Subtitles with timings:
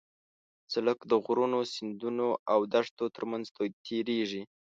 [0.73, 3.45] سړک د غرونو، سیندونو او دښتو ترمنځ
[3.85, 4.43] تېرېږي.